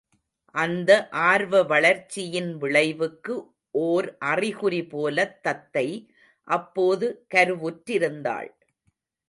[0.55, 0.91] அந்த
[1.23, 3.35] ஆர்வ வளர்ச்சியின் விளைவுக்கு
[3.81, 5.87] ஒர் அறிகுறிபோலத் தத்தை
[6.47, 8.51] அப்போது கருவுற்றிருந்தாள்.